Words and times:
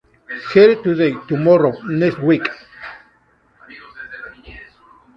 Here 0.51 0.81
Today, 0.81 1.13
Tomorrow, 1.27 1.79
Next 1.83 2.17
Week! 2.23 2.41